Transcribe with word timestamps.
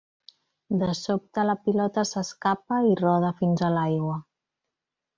De 0.83 0.89
sobte 0.99 1.43
la 1.51 1.55
pilota 1.67 2.05
s'escapa 2.13 2.81
i 2.95 2.99
roda 3.05 3.33
fins 3.45 3.67
a 3.69 3.73
l'aigua. 3.79 4.21